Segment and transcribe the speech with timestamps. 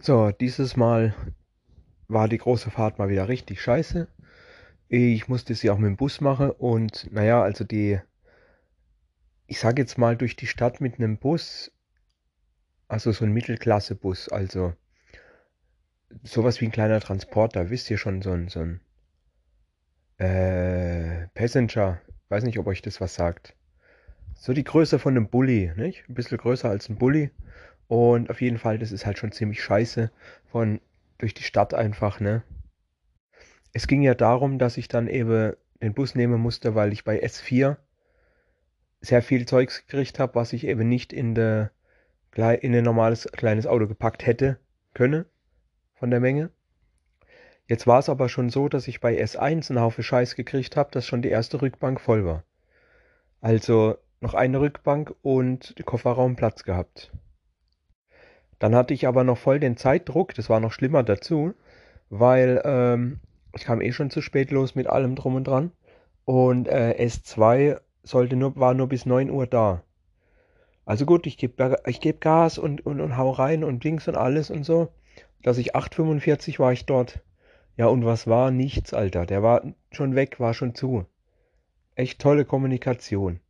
[0.00, 1.12] So, dieses Mal
[2.06, 4.06] war die große Fahrt mal wieder richtig scheiße.
[4.88, 7.98] Ich musste sie auch mit dem Bus machen und naja, also die,
[9.46, 11.72] ich sag jetzt mal durch die Stadt mit einem Bus,
[12.86, 14.72] also so ein Mittelklasse-Bus, also
[16.22, 18.80] sowas wie ein kleiner Transporter, wisst ihr schon, so ein, so ein
[20.24, 23.56] äh, Passenger, weiß nicht, ob euch das was sagt.
[24.34, 26.08] So die Größe von einem Bulli, nicht?
[26.08, 27.32] Ein bisschen größer als ein Bulli.
[27.88, 30.10] Und auf jeden Fall, das ist halt schon ziemlich scheiße
[30.46, 30.80] von
[31.16, 32.42] durch die Stadt einfach, ne?
[33.72, 37.22] Es ging ja darum, dass ich dann eben den Bus nehmen musste, weil ich bei
[37.22, 37.76] S4
[39.00, 41.70] sehr viel Zeugs gekriegt habe, was ich eben nicht in der
[42.36, 44.60] in ein normales kleines Auto gepackt hätte
[44.94, 45.24] können
[45.94, 46.50] von der Menge.
[47.66, 50.90] Jetzt war es aber schon so, dass ich bei S1 einen Haufen Scheiß gekriegt habe,
[50.92, 52.44] dass schon die erste Rückbank voll war.
[53.40, 57.12] Also noch eine Rückbank und Kofferraum Platz gehabt.
[58.58, 61.54] Dann hatte ich aber noch voll den Zeitdruck, das war noch schlimmer dazu,
[62.10, 63.20] weil ähm,
[63.54, 65.72] ich kam eh schon zu spät los mit allem drum und dran.
[66.24, 69.82] Und äh, S2 sollte nur, war nur bis 9 Uhr da.
[70.84, 74.16] Also gut, ich gebe ich geb Gas und, und, und hau rein und links und
[74.16, 74.88] alles und so.
[75.42, 77.20] Dass ich 8,45 war ich dort.
[77.76, 78.50] Ja, und was war?
[78.50, 79.24] Nichts, Alter.
[79.24, 79.62] Der war
[79.92, 81.04] schon weg, war schon zu.
[81.94, 83.40] Echt tolle Kommunikation.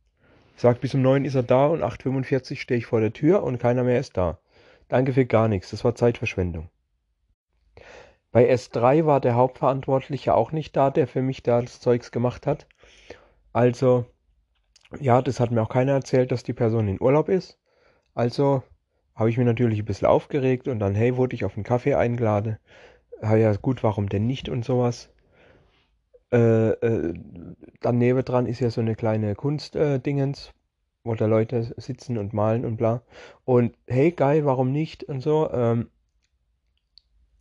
[0.55, 3.43] Ich sag, bis um 9 ist er da und 8,45 stehe ich vor der Tür
[3.43, 4.37] und keiner mehr ist da.
[4.89, 6.69] Danke für gar nichts, das war Zeitverschwendung.
[8.31, 12.45] Bei S3 war der Hauptverantwortliche auch nicht da, der für mich da das Zeugs gemacht
[12.45, 12.67] hat.
[13.53, 14.05] Also,
[14.99, 17.57] ja, das hat mir auch keiner erzählt, dass die Person in Urlaub ist.
[18.13, 18.63] Also
[19.15, 21.95] habe ich mich natürlich ein bisschen aufgeregt und dann, hey, wurde ich auf einen Kaffee
[21.95, 22.57] eingeladen.
[23.21, 25.09] Ja, gut, warum denn nicht und sowas.
[26.31, 27.13] Äh, äh,
[27.81, 30.51] dann nebendran ist ja so eine kleine Kunstdingens, äh,
[31.03, 33.01] da Leute sitzen und malen und bla.
[33.45, 35.03] Und hey, geil, warum nicht?
[35.03, 35.49] Und so.
[35.51, 35.89] Ähm,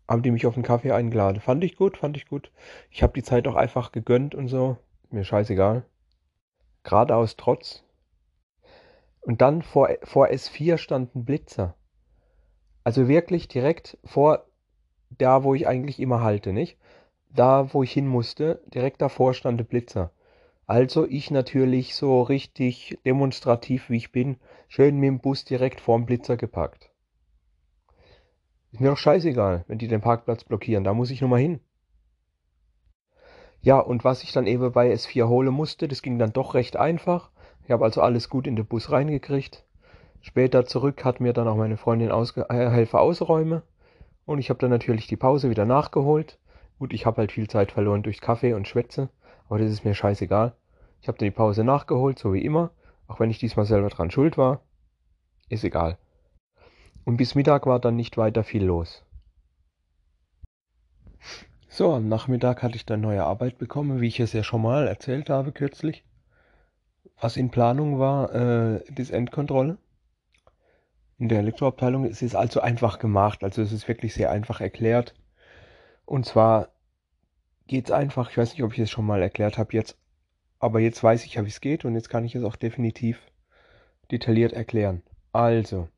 [0.09, 1.41] haben die mich auf einen Kaffee eingeladen.
[1.41, 2.51] Fand ich gut, fand ich gut.
[2.91, 4.79] Ich habe die Zeit auch einfach gegönnt und so.
[5.11, 5.85] Mir scheißegal.
[6.83, 7.85] Gerade aus Trotz.
[9.21, 11.75] Und dann vor, vor S4 stand ein Blitzer.
[12.85, 14.47] Also wirklich direkt vor
[15.11, 16.79] da, wo ich eigentlich immer halte, nicht?
[17.31, 20.11] Da, wo ich hin musste, direkt davor stand der Blitzer.
[20.69, 24.37] Also ich natürlich so richtig demonstrativ wie ich bin,
[24.69, 26.91] schön mit dem Bus direkt vorm Blitzer gepackt.
[28.73, 31.61] Ist mir doch scheißegal, wenn die den Parkplatz blockieren, da muss ich nur mal hin.
[33.63, 36.77] Ja, und was ich dann eben bei S4 holen musste, das ging dann doch recht
[36.77, 37.31] einfach.
[37.65, 39.65] Ich habe also alles gut in den Bus reingekriegt.
[40.21, 43.63] Später zurück hat mir dann auch meine Freundin ausge äh, Helfer ausräume.
[44.27, 46.39] Und ich habe dann natürlich die Pause wieder nachgeholt.
[46.79, 49.09] Gut, ich habe halt viel Zeit verloren durch Kaffee und Schwätze.
[49.49, 50.55] Das ist mir scheißegal.
[51.01, 52.71] Ich habe dann die Pause nachgeholt, so wie immer,
[53.07, 54.61] auch wenn ich diesmal selber dran schuld war.
[55.49, 55.97] Ist egal.
[57.05, 59.05] Und bis Mittag war dann nicht weiter viel los.
[61.69, 64.87] So, am Nachmittag hatte ich dann neue Arbeit bekommen, wie ich es ja schon mal
[64.89, 66.05] erzählt habe kürzlich.
[67.21, 69.79] Was in Planung war, äh, das Endkontrolle.
[71.19, 75.15] In der Elektroabteilung ist es also einfach gemacht, also es ist wirklich sehr einfach erklärt.
[76.05, 76.69] Und zwar
[77.69, 79.97] geht es einfach, ich weiß nicht, ob ich es schon mal erklärt habe jetzt,
[80.59, 83.21] aber jetzt weiß ich ja, wie es geht und jetzt kann ich es auch definitiv
[84.11, 85.03] detailliert erklären.
[85.33, 85.89] Also,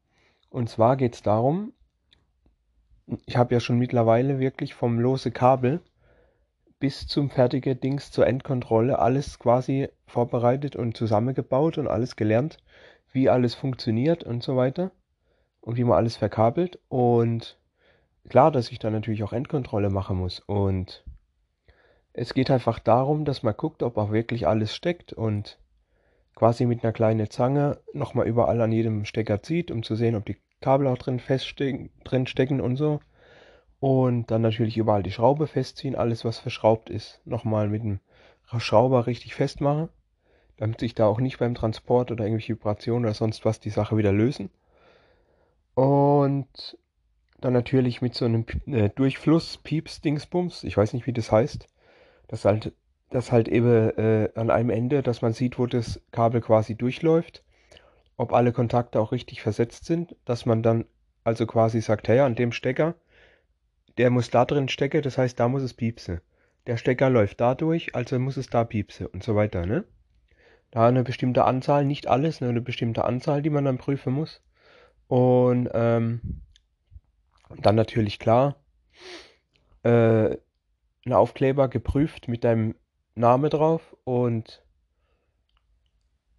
[0.50, 1.72] und zwar geht es darum,
[3.26, 5.80] ich habe ja schon mittlerweile wirklich vom lose Kabel
[6.78, 12.58] bis zum fertigen Dings zur Endkontrolle alles quasi vorbereitet und zusammengebaut und alles gelernt,
[13.12, 14.90] wie alles funktioniert und so weiter
[15.60, 16.78] und wie man alles verkabelt.
[16.88, 17.58] Und
[18.28, 20.40] klar, dass ich dann natürlich auch Endkontrolle machen muss.
[20.40, 21.04] Und
[22.12, 25.58] es geht einfach darum, dass man guckt, ob auch wirklich alles steckt und
[26.34, 30.24] quasi mit einer kleinen Zange nochmal überall an jedem Stecker zieht, um zu sehen, ob
[30.24, 33.00] die Kabel auch drin feststecken drin stecken und so.
[33.78, 38.00] Und dann natürlich überall die Schraube festziehen, alles was verschraubt ist, nochmal mit dem
[38.58, 39.88] Schrauber richtig festmachen,
[40.58, 43.96] damit sich da auch nicht beim Transport oder irgendwelche Vibrationen oder sonst was die Sache
[43.96, 44.50] wieder lösen.
[45.74, 46.76] Und
[47.40, 51.66] dann natürlich mit so einem äh, Durchfluss, Pieps, Dingsbums, ich weiß nicht, wie das heißt,
[52.30, 52.72] dass halt,
[53.10, 57.42] dass halt eben äh, an einem Ende, dass man sieht, wo das Kabel quasi durchläuft,
[58.16, 60.84] ob alle Kontakte auch richtig versetzt sind, dass man dann
[61.24, 62.94] also quasi sagt, hey, an dem Stecker,
[63.98, 66.20] der muss da drin stecken, das heißt, da muss es piepsen.
[66.68, 69.82] Der Stecker läuft da durch, also muss es da piepsen und so weiter, ne?
[70.70, 74.40] Da eine bestimmte Anzahl, nicht alles, nur eine bestimmte Anzahl, die man dann prüfen muss.
[75.08, 76.20] Und ähm,
[77.58, 78.54] dann natürlich klar,
[79.82, 80.36] äh,
[81.10, 82.74] ein Aufkleber geprüft mit deinem
[83.14, 84.64] Name drauf und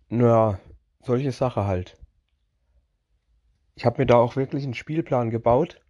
[0.10, 0.60] naja,
[1.02, 1.98] solche Sache halt.
[3.76, 5.82] Ich habe mir da auch wirklich einen Spielplan gebaut,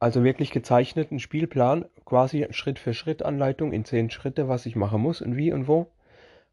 [0.00, 5.00] Also wirklich gezeichneten Spielplan, quasi Schritt für Schritt Anleitung in zehn Schritte, was ich machen
[5.00, 5.90] muss und wie und wo.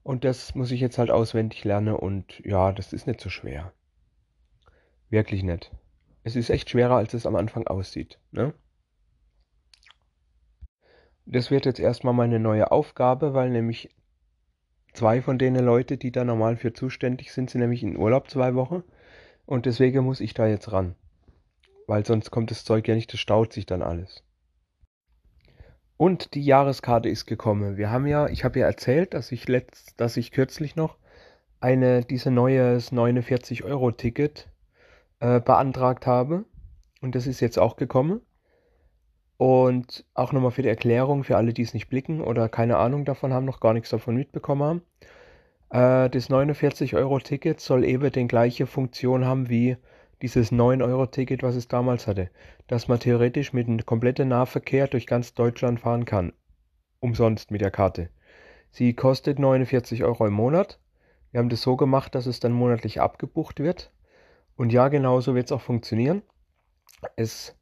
[0.03, 3.73] Und das muss ich jetzt halt auswendig lernen und ja, das ist nicht so schwer.
[5.09, 5.71] Wirklich nicht.
[6.23, 8.19] Es ist echt schwerer, als es am Anfang aussieht.
[8.31, 8.53] Ne?
[11.25, 13.89] Das wird jetzt erstmal meine neue Aufgabe, weil nämlich
[14.93, 18.55] zwei von denen Leute, die da normal für zuständig sind, sind nämlich in Urlaub zwei
[18.55, 18.83] Wochen.
[19.45, 20.95] Und deswegen muss ich da jetzt ran.
[21.87, 24.23] Weil sonst kommt das Zeug ja nicht, das staut sich dann alles.
[25.97, 27.77] Und die Jahreskarte ist gekommen.
[27.77, 30.97] Wir haben ja, ich habe ja erzählt, dass ich letzt, dass ich kürzlich noch
[31.59, 34.49] eine, diese neues 49-Euro-Ticket
[35.19, 36.45] äh, beantragt habe.
[37.01, 38.21] Und das ist jetzt auch gekommen.
[39.37, 43.03] Und auch nochmal für die Erklärung, für alle, die es nicht blicken oder keine Ahnung
[43.03, 44.81] davon haben, noch gar nichts davon mitbekommen haben.
[45.69, 49.77] Äh, das 49-Euro-Ticket soll eben die gleiche Funktion haben wie
[50.21, 52.29] dieses 9-Euro-Ticket, was es damals hatte.
[52.67, 56.31] Dass man theoretisch mit einem kompletten Nahverkehr durch ganz Deutschland fahren kann.
[57.01, 58.09] Umsonst mit der Karte.
[58.71, 60.79] Sie kostet 49 Euro im Monat.
[61.31, 63.91] Wir haben das so gemacht, dass es dann monatlich abgebucht wird.
[64.55, 66.21] Und ja, genau so wird es auch funktionieren.
[67.17, 67.55] Es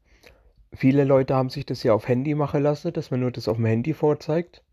[0.76, 3.58] Viele Leute haben sich das ja auf Handy machen lassen, dass man nur das auf
[3.58, 4.64] dem Handy vorzeigt.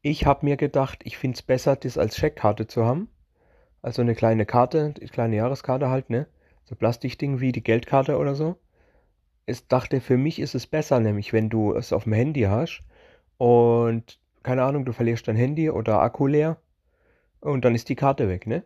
[0.00, 3.08] Ich habe mir gedacht, ich finde es besser, das als Checkkarte zu haben.
[3.82, 6.26] Also eine kleine Karte, eine kleine Jahreskarte halt, ne?
[6.64, 8.56] So Plastikding wie die Geldkarte oder so.
[9.44, 12.82] Ich dachte, für mich ist es besser, nämlich wenn du es auf dem Handy hast
[13.36, 16.56] und keine Ahnung, du verlierst dein Handy oder Akku leer
[17.40, 18.64] und dann ist die Karte weg, ne?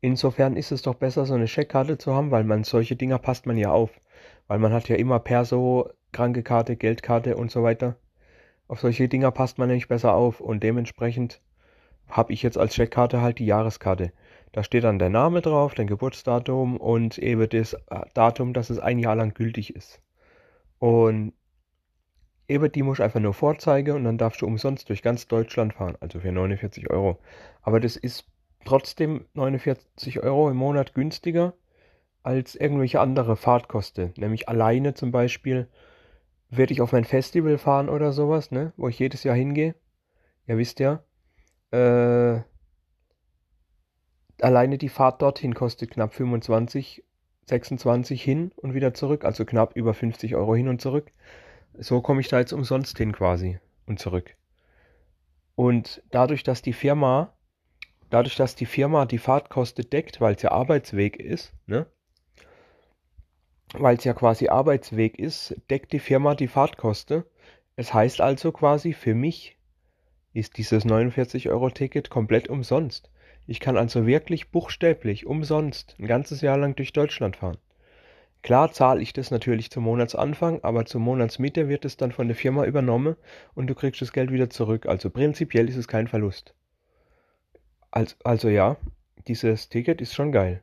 [0.00, 3.46] Insofern ist es doch besser, so eine Checkkarte zu haben, weil man solche Dinger passt
[3.46, 3.90] man ja auf.
[4.46, 7.96] Weil man hat ja immer Perso, Krankekarte, Geldkarte und so weiter.
[8.68, 11.40] Auf solche Dinger passt man nämlich besser auf und dementsprechend
[12.08, 14.12] habe ich jetzt als Checkkarte halt die Jahreskarte.
[14.52, 18.78] Da steht dann der Name drauf, dein Geburtsdatum und eben das äh, Datum, dass es
[18.78, 20.00] ein Jahr lang gültig ist.
[20.78, 21.32] Und
[22.46, 25.74] eben die muss ich einfach nur vorzeigen und dann darfst du umsonst durch ganz Deutschland
[25.74, 27.18] fahren, also für 49 Euro.
[27.62, 28.26] Aber das ist
[28.64, 31.54] trotzdem 49 Euro im Monat günstiger
[32.24, 34.14] als irgendwelche andere Fahrtkosten.
[34.16, 35.68] Nämlich alleine zum Beispiel
[36.48, 38.72] werde ich auf mein Festival fahren oder sowas, ne?
[38.76, 39.74] Wo ich jedes Jahr hingehe.
[40.46, 41.04] Ihr wisst ja.
[41.70, 42.40] Äh,
[44.40, 47.04] alleine die Fahrt dorthin kostet knapp 25,
[47.46, 49.24] 26 hin und wieder zurück.
[49.26, 51.12] Also knapp über 50 Euro hin und zurück.
[51.76, 54.34] So komme ich da jetzt umsonst hin quasi und zurück.
[55.56, 57.34] Und dadurch, dass die Firma,
[58.08, 61.86] dadurch, dass die Firma die Fahrtkosten deckt, weil es ja Arbeitsweg ist, ne?
[63.78, 67.24] Weil es ja quasi Arbeitsweg ist, deckt die Firma die Fahrtkosten.
[67.76, 69.56] Es heißt also quasi, für mich
[70.32, 73.10] ist dieses 49-Euro-Ticket komplett umsonst.
[73.46, 77.58] Ich kann also wirklich buchstäblich umsonst ein ganzes Jahr lang durch Deutschland fahren.
[78.42, 82.36] Klar zahle ich das natürlich zum Monatsanfang, aber zur Monatsmitte wird es dann von der
[82.36, 83.16] Firma übernommen
[83.54, 84.86] und du kriegst das Geld wieder zurück.
[84.86, 86.54] Also prinzipiell ist es kein Verlust.
[87.90, 88.76] Also, also ja,
[89.28, 90.62] dieses Ticket ist schon geil.